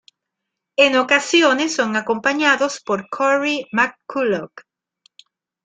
[0.77, 4.61] En ocasiones son acompañados por Cory McCulloch.